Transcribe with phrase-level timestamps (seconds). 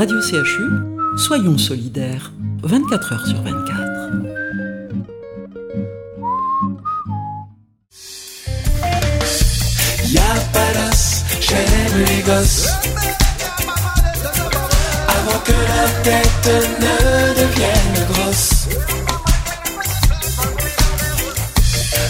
[0.00, 0.64] Radio CHU,
[1.18, 3.68] soyons solidaires, 24 heures sur 24.
[10.10, 10.22] Y'a
[10.54, 12.70] pas d'os, j'aime les gosses.
[15.06, 16.48] Avant que la tête
[16.80, 18.68] ne devienne grosse.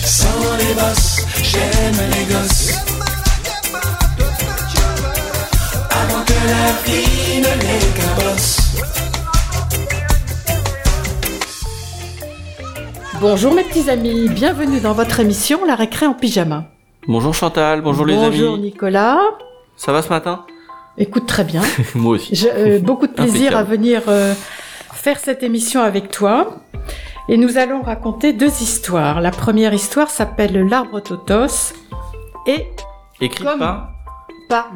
[0.04, 2.79] Sans les bosses, j'aime les gosses.
[6.50, 7.50] La vie ne.
[13.20, 16.64] Bonjour mes petits amis, bienvenue dans votre émission La récré en pyjama.
[17.06, 18.62] Bonjour Chantal, bonjour, les Bonjour amis.
[18.62, 19.18] Nicolas.
[19.76, 20.46] Ça va ce matin?
[20.98, 21.62] Écoute très bien.
[21.94, 22.34] Moi aussi.
[22.34, 24.34] J'ai euh, beaucoup de plaisir à venir euh,
[24.92, 26.56] faire cette émission avec toi.
[27.28, 29.20] Et nous allons raconter deux histoires.
[29.20, 31.74] La première histoire s'appelle L'arbre Totos
[32.46, 32.66] et
[33.20, 33.92] Écrit Comme- par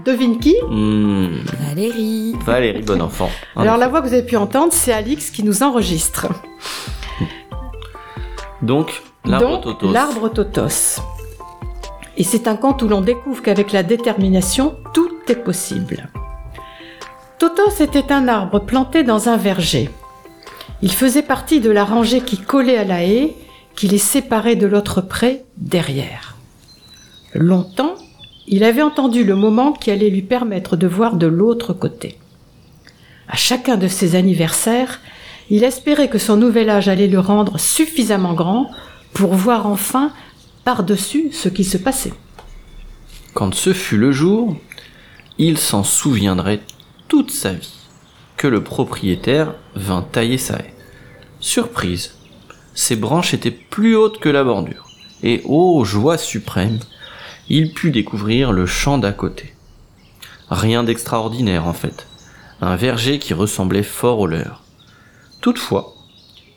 [0.04, 2.34] devine qui Hmm, Valérie.
[2.44, 3.30] Valérie Bonenfant.
[3.56, 6.28] En Alors la voix que vous avez pu entendre, c'est Alix qui nous enregistre.
[8.62, 9.92] Donc, l'arbre Totos.
[9.92, 11.00] l'arbre Totos.
[12.16, 16.08] Et c'est un conte où l'on découvre qu'avec la détermination, tout est possible.
[17.38, 19.90] Totos était un arbre planté dans un verger.
[20.82, 23.34] Il faisait partie de la rangée qui collait à la haie,
[23.74, 26.36] qui les séparait de l'autre pré derrière.
[27.34, 27.94] Longtemps,
[28.46, 32.18] il avait entendu le moment qui allait lui permettre de voir de l'autre côté.
[33.28, 35.00] À chacun de ses anniversaires,
[35.50, 38.70] il espérait que son nouvel âge allait le rendre suffisamment grand
[39.12, 40.12] pour voir enfin
[40.64, 42.12] par-dessus ce qui se passait.
[43.32, 44.56] Quand ce fut le jour,
[45.38, 46.60] il s'en souviendrait
[47.08, 47.72] toute sa vie
[48.36, 50.74] que le propriétaire vint tailler sa haie.
[51.40, 52.14] Surprise,
[52.74, 54.86] ses branches étaient plus hautes que la bordure,
[55.22, 56.78] et ô joie suprême,
[57.48, 59.54] il put découvrir le champ d'à côté.
[60.50, 62.06] Rien d'extraordinaire en fait,
[62.60, 64.62] un verger qui ressemblait fort au leur.
[65.40, 65.94] Toutefois,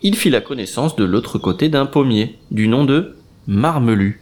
[0.04, 4.22] il fit la connaissance de l'autre côté d'un pommier, du nom de Marmelu.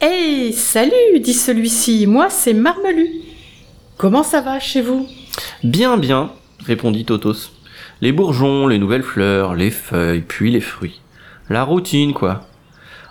[0.00, 3.08] Hey, salut, dit celui-ci, moi c'est Marmelu.
[3.96, 5.06] Comment ça va chez vous?
[5.64, 6.30] Bien, bien,
[6.64, 7.50] répondit Totos.
[8.02, 11.00] Les bourgeons, les nouvelles fleurs, les feuilles, puis les fruits.
[11.48, 12.46] La routine, quoi.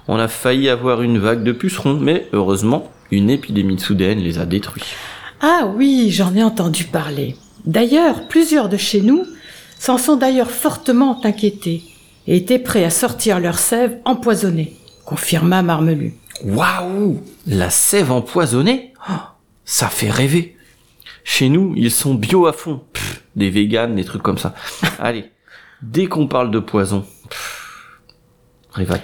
[0.07, 4.45] On a failli avoir une vague de pucerons, mais heureusement, une épidémie soudaine les a
[4.45, 4.95] détruits.
[5.41, 7.35] Ah oui, j'en ai entendu parler.
[7.65, 9.25] D'ailleurs, plusieurs de chez nous
[9.79, 11.83] s'en sont d'ailleurs fortement inquiétés
[12.27, 16.13] et étaient prêts à sortir leur sève empoisonnée, confirma Marmelu.
[16.43, 18.93] Waouh La sève empoisonnée?
[19.09, 19.13] Oh,
[19.63, 20.55] Ça fait rêver.
[21.23, 22.81] Chez nous, ils sont bio à fond.
[22.93, 24.53] Pff, des véganes, des trucs comme ça.
[24.99, 25.31] Allez,
[25.81, 28.01] dès qu'on parle de poison, pff,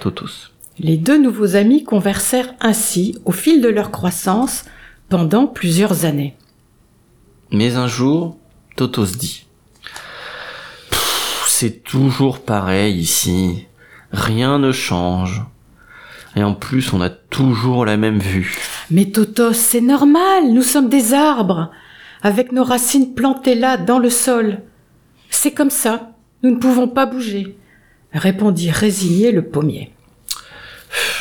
[0.00, 0.51] Totos.
[0.84, 4.64] Les deux nouveaux amis conversèrent ainsi au fil de leur croissance
[5.08, 6.34] pendant plusieurs années.
[7.52, 8.36] Mais un jour,
[8.74, 9.46] Totos dit
[10.90, 13.68] Pff, C'est toujours pareil ici.
[14.10, 15.44] Rien ne change.
[16.34, 18.58] Et en plus, on a toujours la même vue.
[18.90, 21.70] Mais Totos, c'est normal, nous sommes des arbres,
[22.22, 24.62] avec nos racines plantées là dans le sol.
[25.30, 26.10] C'est comme ça,
[26.42, 27.56] nous ne pouvons pas bouger,
[28.12, 29.92] répondit résigné le pommier.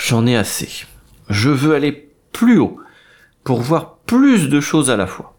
[0.03, 0.85] J'en ai assez.
[1.29, 2.79] Je veux aller plus haut
[3.43, 5.37] pour voir plus de choses à la fois.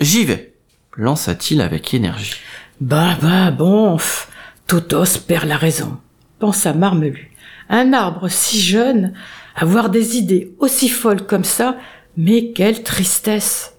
[0.00, 0.54] J'y vais,
[0.96, 2.34] lança-t-il avec énergie.
[2.80, 4.28] Bah bah bon, pff,
[4.66, 5.98] Totos perd la raison,
[6.38, 7.30] pensa Marmelu.
[7.68, 9.14] Un arbre si jeune,
[9.54, 11.76] avoir des idées aussi folles comme ça,
[12.16, 13.74] mais quelle tristesse.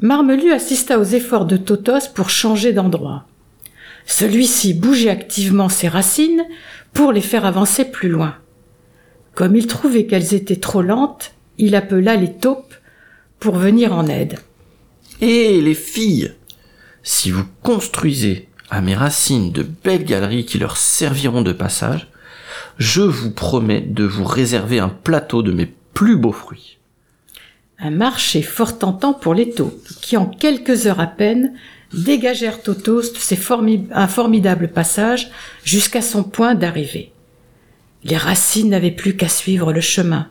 [0.00, 3.26] Marmelu assista aux efforts de Totos pour changer d'endroit.
[4.06, 6.44] Celui-ci bougeait activement ses racines
[6.92, 8.34] pour les faire avancer plus loin.
[9.34, 12.74] Comme il trouvait qu'elles étaient trop lentes, il appela les taupes
[13.38, 14.38] pour venir en aide.
[15.20, 16.32] Et les filles,
[17.02, 22.08] si vous construisez à mes racines de belles galeries qui leur serviront de passage,
[22.78, 26.78] je vous promets de vous réserver un plateau de mes plus beaux fruits.
[27.78, 31.54] Un marché fort tentant pour les taupes, qui en quelques heures à peine
[31.94, 35.30] dégagèrent au toast ses formi- un formidable passage
[35.64, 37.12] jusqu'à son point d'arrivée.
[38.04, 40.28] Les racines n'avaient plus qu'à suivre le chemin.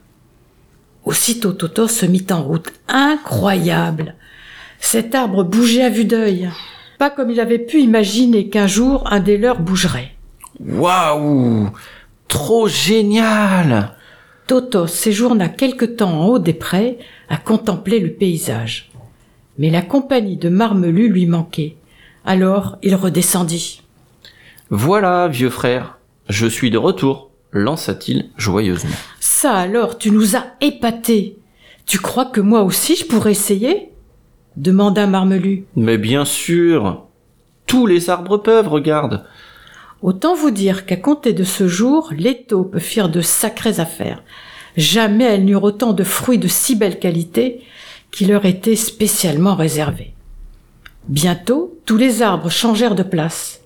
[1.06, 2.72] Aussitôt Toto se mit en route.
[2.88, 4.16] Incroyable.
[4.80, 6.50] Cet arbre bougeait à vue d'œil.
[6.98, 10.12] Pas comme il avait pu imaginer qu'un jour un des leurs bougerait.
[10.60, 11.70] Waouh
[12.28, 13.96] Trop génial
[14.48, 16.98] Toto séjourna quelque temps en haut des prés
[17.30, 18.90] à contempler le paysage.
[19.58, 21.76] Mais la compagnie de Marmelu lui manquait.
[22.26, 23.82] Alors il redescendit.
[24.70, 26.00] Voilà, vieux frère,
[26.30, 28.96] je suis de retour, lança-t-il joyeusement.
[29.20, 31.38] Ça alors, tu nous as épatés.
[31.86, 33.90] Tu crois que moi aussi je pourrais essayer?
[34.58, 35.66] demanda Marmelu.
[35.76, 37.06] Mais bien sûr
[37.66, 39.26] Tous les arbres peuvent, regarde.
[40.02, 44.24] Autant vous dire qu'à compter de ce jour, les taupes firent de sacrées affaires.
[44.78, 47.62] Jamais elles n'eurent autant de fruits de si belle qualité
[48.12, 50.14] qui leur étaient spécialement réservés.
[51.08, 53.62] Bientôt, tous les arbres changèrent de place.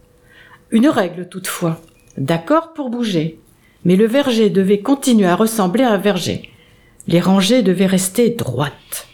[0.72, 1.82] Une règle toutefois,
[2.18, 3.40] d'accord pour bouger,
[3.86, 6.50] mais le verger devait continuer à ressembler à un verger.
[7.08, 9.08] Les rangées devaient rester droites.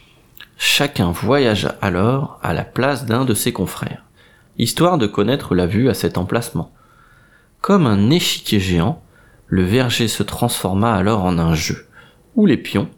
[0.57, 4.03] Chacun voyagea alors à la place d'un de ses confrères,
[4.57, 6.71] histoire de connaître la vue à cet emplacement.
[7.61, 9.01] Comme un échiquier géant,
[9.47, 11.87] le verger se transforma alors en un jeu,
[12.35, 12.89] où les pions,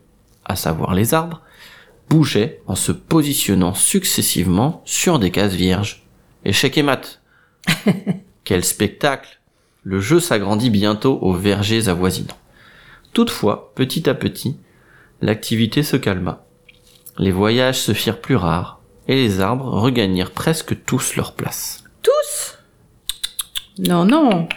[0.45, 1.41] à savoir les arbres,
[2.09, 6.03] bougeaient en se positionnant successivement sur des cases vierges.
[6.43, 7.21] Échec et mat.
[8.43, 9.40] Quel spectacle
[9.83, 12.37] Le jeu s'agrandit bientôt aux vergers avoisinants.
[13.13, 14.57] Toutefois, petit à petit,
[15.21, 16.45] l'activité se calma.
[17.17, 21.83] Les voyages se firent plus rares, et les arbres regagnèrent presque tous leur place.
[22.03, 22.57] Tous?
[23.79, 24.47] Non, non,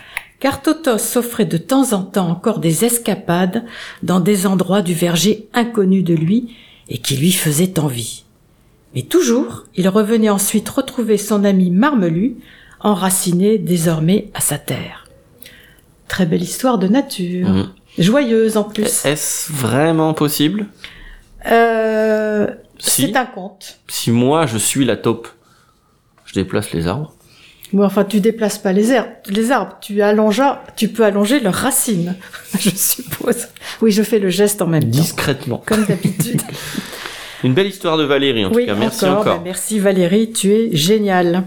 [0.40, 3.64] car Totos s'offrait de temps en temps encore des escapades
[4.02, 6.54] dans des endroits du verger inconnus de lui
[6.90, 8.24] et qui lui faisaient envie.
[8.94, 12.36] Mais toujours, il revenait ensuite retrouver son ami Marmelu,
[12.80, 15.03] enraciné désormais à sa terre.
[16.08, 17.48] Très belle histoire de nature.
[17.48, 17.68] Mhm.
[17.98, 19.04] Joyeuse en plus.
[19.04, 20.66] Est-ce vraiment possible
[21.50, 22.46] Euh,
[22.78, 23.06] Si.
[23.06, 23.78] C'est un conte.
[23.88, 25.28] Si moi je suis la taupe,
[26.26, 27.12] je déplace les arbres.
[27.72, 29.78] Bon, enfin, tu déplaces pas les arbres, les arbres.
[29.80, 30.42] Tu allonges,
[30.76, 32.14] tu peux allonger leurs racines,
[32.58, 33.48] je suppose.
[33.80, 35.62] Oui, je fais le geste en même temps, Discrètement.
[35.66, 36.40] comme d'habitude.
[37.44, 38.74] Une belle histoire de Valérie en tout cas.
[38.74, 39.20] Merci encore.
[39.20, 39.36] encore.
[39.38, 41.44] ben, merci Valérie, tu es géniale.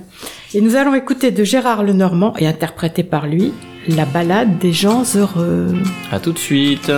[0.54, 3.52] Et nous allons écouter de Gérard Lenormand et interprété par lui
[3.88, 5.74] la balade des gens heureux.
[6.12, 6.92] À tout de suite.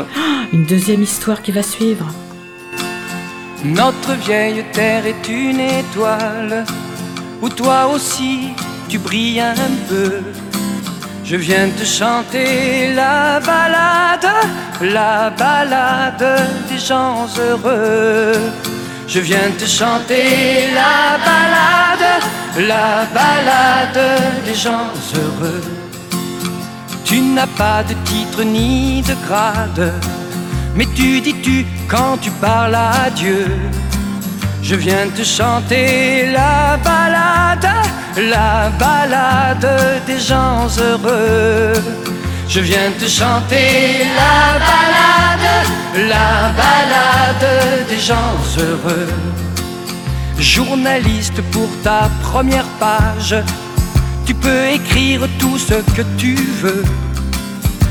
[0.52, 2.06] Une deuxième histoire qui va suivre.
[3.64, 6.66] Notre vieille terre est une étoile
[7.42, 8.50] où toi aussi
[8.88, 10.22] tu brilles un peu.
[11.24, 14.32] Je viens te chanter la balade,
[14.82, 18.34] la balade des gens heureux.
[19.08, 22.24] Je viens te chanter la balade,
[22.68, 25.79] la balade des gens heureux.
[27.10, 29.92] Tu n'as pas de titre ni de grade,
[30.76, 33.48] mais tu dis tu quand tu parles à Dieu?
[34.62, 37.68] Je viens te chanter la balade,
[38.16, 41.74] la balade des gens heureux.
[42.48, 45.50] Je viens te chanter la balade,
[46.14, 46.32] la
[46.62, 49.10] balade des gens heureux.
[50.38, 53.36] Journaliste pour ta première page,
[54.30, 56.84] tu peux écrire tout ce que tu veux.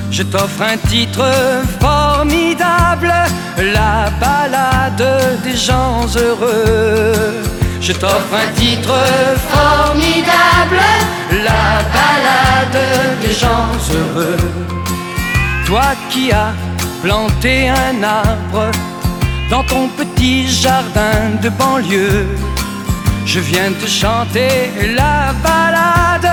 [0.09, 1.27] Je t'offre un titre
[1.81, 3.13] formidable,
[3.77, 5.07] la balade
[5.43, 7.43] des gens heureux.
[7.81, 8.95] Je t'offre un titre
[9.55, 10.81] formidable,
[11.49, 12.85] la balade
[13.21, 14.39] des gens heureux.
[15.67, 16.53] Toi qui as
[17.03, 18.71] planté un arbre
[19.51, 22.29] dans ton petit jardin de banlieue.
[23.33, 26.31] Je viens te chanter la balade,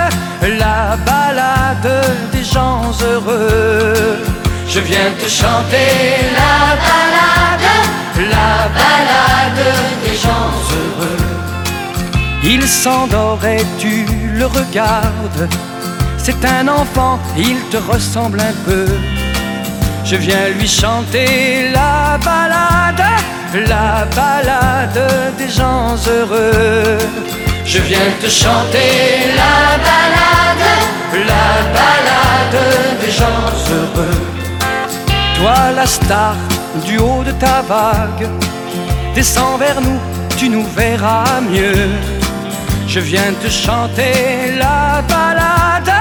[0.57, 1.92] la balade
[2.31, 4.24] des gens heureux.
[4.65, 5.92] Je viens te chanter
[6.39, 6.57] la
[6.88, 7.69] balade,
[8.36, 9.65] la balade
[10.06, 11.25] des gens heureux.
[12.42, 14.05] Il s'endort et tu
[14.39, 15.50] le regardes.
[16.17, 18.88] C'est un enfant, il te ressemble un peu.
[20.05, 23.05] Je viens lui chanter la balade,
[23.67, 25.01] la balade
[25.38, 26.85] des gens heureux.
[27.65, 30.67] Je viens te chanter la balade,
[31.31, 32.62] la balade
[33.01, 34.22] des gens heureux.
[35.38, 36.36] Toi la star
[36.86, 38.27] du haut de ta vague,
[39.15, 40.00] descends vers nous,
[40.38, 41.89] tu nous verras mieux.
[42.88, 45.91] Je viens te chanter la balade,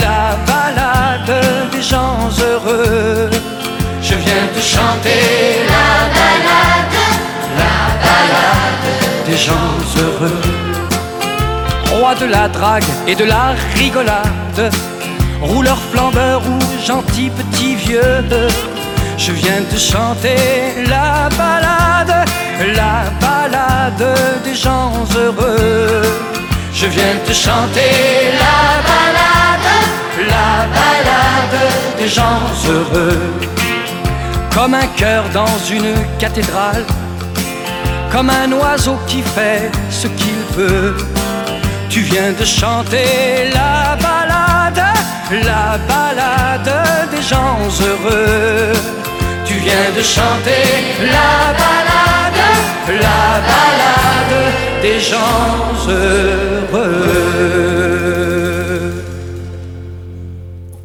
[0.00, 3.28] la balade des gens heureux.
[4.00, 5.22] Je viens te chanter
[5.74, 6.98] la balade,
[7.60, 7.76] la
[8.06, 10.61] balade des gens heureux.
[11.92, 14.72] Roi de la drague et de la rigolade,
[15.42, 18.24] rouleur flambeur ou gentil petit vieux.
[19.18, 20.36] Je viens te chanter
[20.88, 22.26] la balade,
[22.74, 26.02] la balade des gens heureux.
[26.72, 27.92] Je viens te chanter
[28.44, 29.70] la balade,
[30.34, 31.60] la balade
[31.98, 33.20] des gens heureux.
[34.54, 36.84] Comme un cœur dans une cathédrale,
[38.10, 40.94] comme un oiseau qui fait ce qu'il peut.
[41.92, 44.82] Tu viens de chanter la balade,
[45.44, 48.72] la balade des gens heureux.
[49.44, 50.64] Tu viens de chanter
[51.00, 52.42] la balade,
[52.88, 54.36] la balade
[54.80, 57.02] des gens heureux.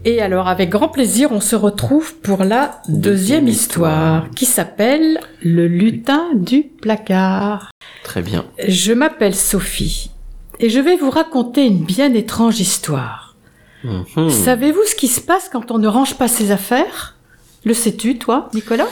[0.03, 4.29] Et alors, avec grand plaisir, on se retrouve pour la deuxième, histoire.
[4.35, 7.71] qui s'appelle Le lutin du placard.
[8.03, 8.43] Très bien.
[8.67, 10.11] Je m'appelle Sophie
[10.59, 13.35] et je vais vous raconter une bien étrange histoire.
[13.83, 14.29] Mhm.
[14.29, 17.15] Savez-vous ce qui se passe quand on ne range pas ses affaires?
[17.63, 18.87] Le sais-tu, toi, Nicolas?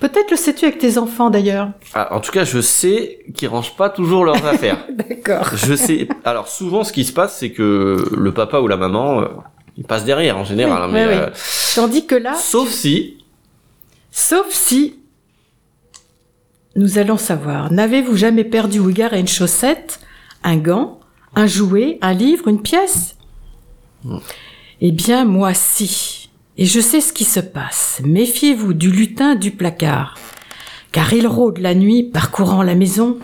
[0.00, 1.70] Peut-être le sais-tu avec tes enfants d'ailleurs?
[1.94, 4.86] Ah, en tout cas, je sais qu'ils rangent pas toujours leurs affaires.
[4.92, 5.48] D'accord.
[5.56, 6.08] Je sais.
[6.24, 9.26] Alors souvent, ce qui se passe, c'est que le papa ou la maman, euh,
[9.76, 10.82] ils passent derrière en général.
[10.82, 11.20] Oui, hein, mais, oui, oui.
[11.20, 11.30] euh,
[11.74, 13.18] Tandis que là, sauf si.
[14.10, 14.98] sauf si
[16.76, 19.98] nous allons savoir, n'avez-vous jamais perdu ou égaré une chaussette,
[20.44, 20.97] un gant,
[21.34, 23.16] un jouet, un livre, une pièce
[24.80, 26.30] Eh bien, moi si.
[26.56, 28.00] Et je sais ce qui se passe.
[28.04, 30.18] Méfiez-vous du lutin du placard,
[30.92, 33.18] car il rôde la nuit parcourant la maison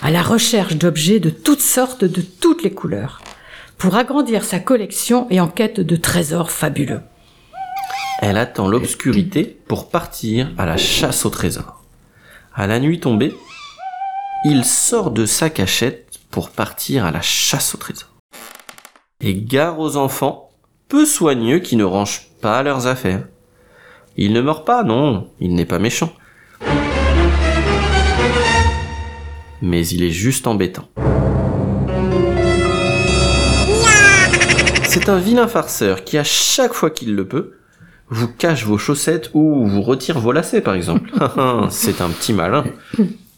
[0.00, 3.20] à la recherche d'objets de toutes sortes, de toutes les couleurs,
[3.76, 7.00] pour agrandir sa collection et en quête de trésors fabuleux.
[8.20, 11.84] Elle attend l'obscurité pour partir à la chasse au trésor.
[12.54, 13.34] À la nuit tombée,
[14.44, 18.08] il sort de sa cachette pour partir à la chasse au trésor.
[19.20, 20.50] Et gare aux enfants,
[20.88, 23.26] peu soigneux qui ne rangent pas leurs affaires.
[24.16, 26.12] Il ne meurt pas, non, il n'est pas méchant.
[29.60, 30.88] Mais il est juste embêtant.
[34.84, 37.58] C'est un vilain farceur qui, à chaque fois qu'il le peut,
[38.08, 41.10] vous cache vos chaussettes ou vous retire vos lacets, par exemple.
[41.70, 42.64] C'est un petit malin.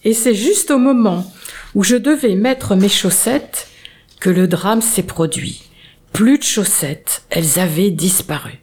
[0.04, 1.30] Et c'est juste au moment
[1.74, 3.68] où je devais mettre mes chaussettes
[4.18, 5.62] que le drame s'est produit.
[6.12, 8.60] Plus de chaussettes, elles avaient disparu.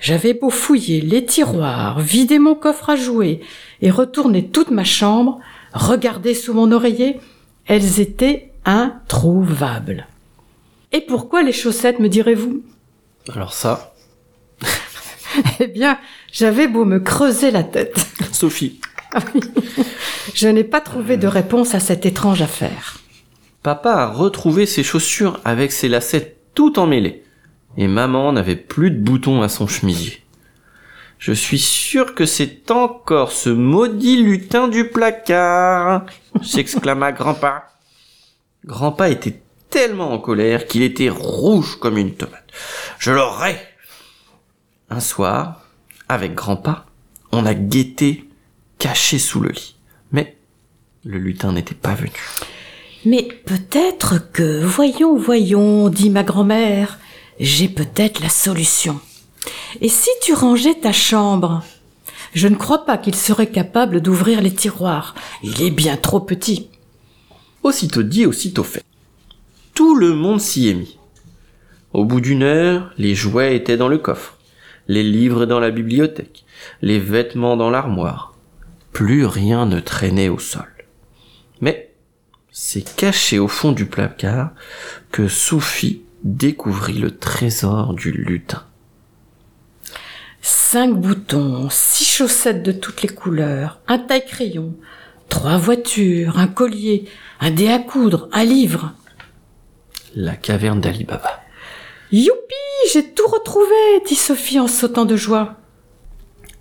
[0.00, 3.40] J'avais beau fouiller les tiroirs, vider mon coffre à jouets
[3.80, 5.38] et retourner toute ma chambre,
[5.72, 7.20] regarder sous mon oreiller,
[7.66, 10.06] elles étaient introuvables.
[10.90, 12.62] Et pourquoi les chaussettes, me direz-vous?
[13.32, 13.94] Alors ça,
[15.60, 15.98] Eh bien,
[16.32, 18.06] j'avais beau me creuser la tête.
[18.32, 18.80] Sophie,
[20.34, 22.98] Je n'ai pas trouvé de réponse à cette étrange affaire.
[23.62, 27.22] papa a retrouvé ses chaussures avec ses lacets tout emmêlés.
[27.76, 30.22] Et maman n'avait plus de boutons à son chemisier.
[31.18, 36.04] Je suis sûr que c'est encore ce maudit lutin du placard,
[36.42, 37.68] s'exclama grand-pa.
[38.64, 39.40] Grand-pa était
[39.70, 42.46] tellement en colère qu'il était rouge comme une tomate.
[42.98, 43.56] Je l'aurai.
[44.90, 45.62] Un soir,
[46.08, 46.86] avec grand-pa,
[47.30, 48.28] on a guetté
[48.82, 49.76] caché sous le lit.
[50.10, 50.36] Mais
[51.04, 52.10] le lutin n'était pas venu.
[53.04, 56.98] Mais peut-être que, voyons, voyons, dit ma grand-mère,
[57.38, 59.00] j'ai peut-être la solution.
[59.80, 61.62] Et si tu rangeais ta chambre?
[62.34, 65.14] Je ne crois pas qu'il serait capable d'ouvrir les tiroirs.
[65.44, 66.68] Il est bien trop petit.
[67.62, 68.82] Aussitôt dit, aussitôt fait.
[69.74, 70.98] Tout le monde s'y est mis.
[71.92, 74.38] Au bout d'une heure, les jouets étaient dans le coffre,
[74.88, 76.44] les livres dans la bibliothèque,
[76.80, 78.31] les vêtements dans l'armoire.
[78.92, 80.68] Plus rien ne traînait au sol.
[81.60, 81.94] Mais
[82.50, 84.50] c'est caché au fond du placard
[85.10, 88.64] que Sophie découvrit le trésor du lutin.
[90.42, 94.74] Cinq boutons, six chaussettes de toutes les couleurs, un taille-crayon,
[95.28, 97.08] trois voitures, un collier,
[97.40, 98.92] un dé à coudre, un livre.
[100.14, 101.42] La caverne d'Ali Baba.
[102.10, 102.54] Youpi,
[102.92, 103.74] j'ai tout retrouvé,
[104.06, 105.61] dit Sophie en sautant de joie.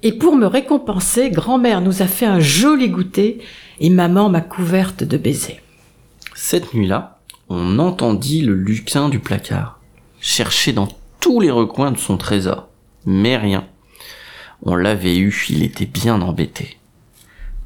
[0.03, 3.39] Et pour me récompenser, grand-mère nous a fait un joli goûter
[3.79, 5.61] et maman m'a couverte de baisers.
[6.33, 9.79] Cette nuit-là, on entendit le lutin du placard
[10.21, 10.87] chercher dans
[11.19, 12.69] tous les recoins de son trésor,
[13.05, 13.67] mais rien.
[14.63, 16.77] On l'avait eu, il était bien embêté.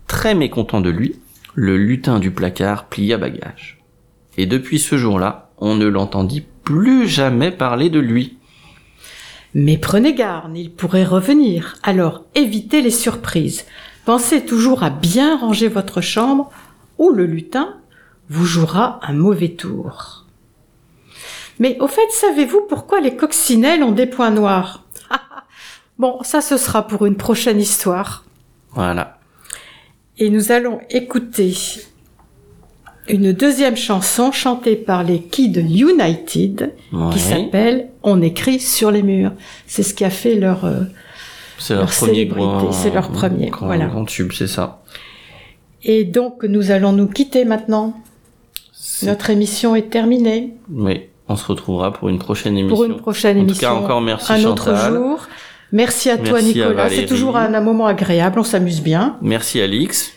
[0.08, 1.20] Très mécontent de lui,
[1.54, 3.80] le lutin du placard plia bagage.
[4.38, 8.38] Et depuis ce jour-là, on ne l'entendit plus jamais parler de lui.
[9.58, 13.66] Mais prenez garde, il pourrait revenir, alors évitez les surprises.
[14.04, 16.52] Pensez toujours à bien ranger votre chambre
[16.98, 17.78] ou le lutin
[18.28, 20.26] vous jouera un mauvais tour.
[21.60, 24.84] Mais au fait, savez-vous pourquoi les coccinelles ont des points noirs?
[25.98, 28.26] Bon, ça ce sera pour une prochaine histoire.
[28.72, 29.20] Voilà.
[30.18, 31.56] Et nous allons écouter
[33.08, 37.14] une deuxième chanson chantée par les Kids United Ouais.
[37.14, 39.32] qui s'appelle On écrit sur les murs.
[39.68, 40.66] C'est ce qui a fait leur...
[40.66, 40.82] euh,
[41.70, 43.86] leur leur premier célébrité, grand, c'est leur premier, grand, voilà.
[43.88, 44.82] grand tube, c'est ça.
[45.84, 47.94] Et donc nous allons nous quitter maintenant.
[49.04, 50.54] Notre émission est terminée.
[50.72, 52.76] Oui, on se retrouvera pour une prochaine émission.
[52.76, 53.70] Pour une prochaine En tout émission.
[53.70, 54.94] cas, encore merci un autre Chantal.
[54.94, 55.28] jour.
[55.72, 56.90] Merci à toi Merci Nicolas.
[56.90, 59.18] C'est toujours un, un moment agréable, on s'amuse bien.
[59.22, 60.12] Merci Alix.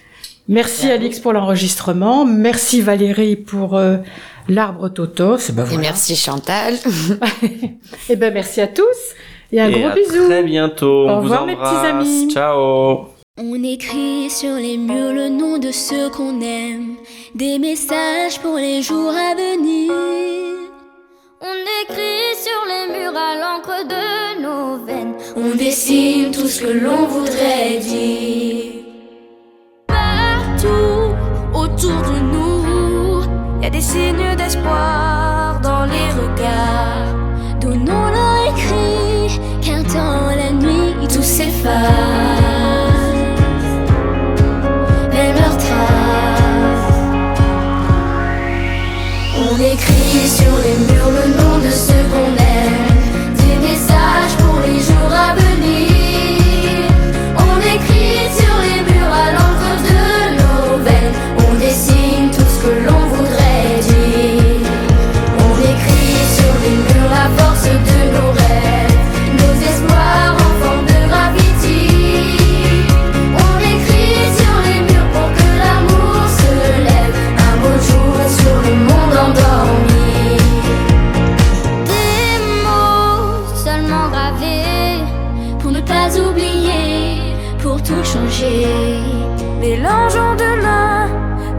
[0.48, 2.24] Merci Alix pour l'enregistrement.
[2.24, 3.98] Merci Valérie pour euh,
[4.48, 5.36] l'arbre Toto.
[5.36, 5.80] C'est ben Et voilà.
[5.82, 6.74] merci Chantal.
[8.08, 8.84] Et ben merci à tous.
[9.52, 10.26] Et un Et gros à bisou.
[10.26, 11.06] très bientôt.
[11.06, 11.84] On Au revoir, vous mes petits embrasse.
[11.86, 12.30] amis.
[12.32, 12.98] Ciao.
[13.40, 16.96] On écrit sur les murs le nom de ceux qu'on aime,
[17.34, 19.92] des messages pour les jours à venir.
[21.40, 25.14] On écrit sur les murs à l'encre de nos veines.
[25.36, 28.77] On dessine tout ce que l'on voudrait dire.
[31.78, 33.22] Autour de nous,
[33.62, 37.14] y a des signes d'espoir dans les regards.
[37.60, 41.72] Donnons-leur écrit, car dans la nuit tout s'efface.
[45.12, 46.94] Même leurs traces.
[49.36, 50.87] On écrit sur les
[88.04, 88.66] changer.
[89.60, 91.08] Mélangeons demain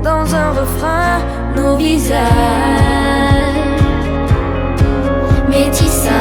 [0.04, 1.20] dans un refrain
[1.56, 2.20] nos visages
[5.50, 6.14] métissage.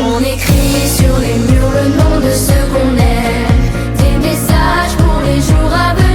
[0.00, 5.40] On écrit sur les murs le nom de ceux qu'on aime, des messages pour les
[5.40, 6.07] jours à venir.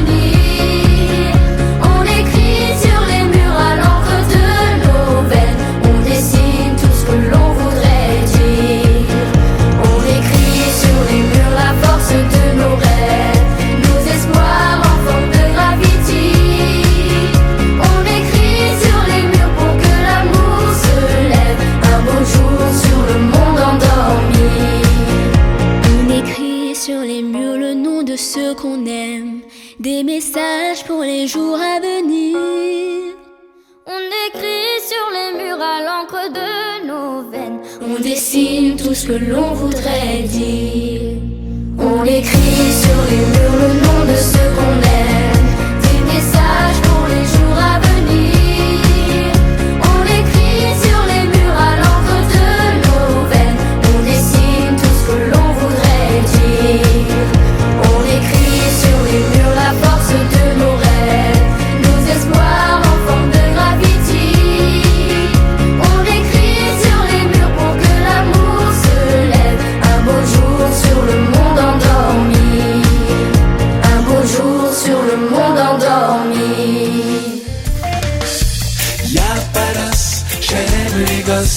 [81.33, 81.49] Avant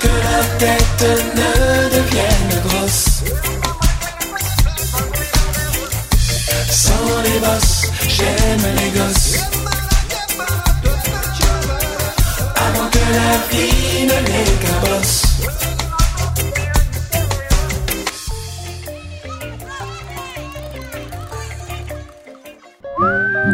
[0.00, 1.04] que la tête
[1.36, 1.50] ne
[1.96, 3.24] devienne grosse.
[6.70, 9.36] Sans les bosses, j'aime les gosses.
[12.56, 15.22] Avant que la vie ne les cabosse.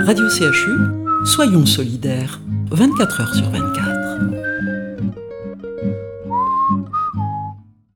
[0.06, 0.76] Radio CHU,
[1.24, 2.38] soyons solidaires,
[2.74, 4.03] 24 heures sur 24.